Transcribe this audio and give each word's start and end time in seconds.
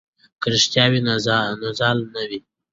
که 0.41 0.47
رښتیا 0.53 0.85
وي 0.91 0.99
نو 1.61 1.73
زال 1.79 1.97
نه 2.13 2.21
وي. 2.29 2.39